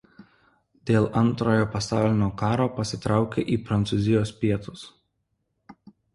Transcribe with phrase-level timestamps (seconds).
[0.89, 4.89] Dėl Antrojo pasaulinio karo pasitraukė į Prancūzijos pietus.